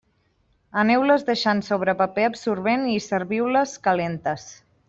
Aneu-les 0.83 1.25
deixant 1.27 1.61
sobre 1.69 1.95
paper 2.01 2.25
absorbent 2.31 2.89
i 2.97 2.99
serviu-les 3.11 3.79
calentes. 3.89 4.53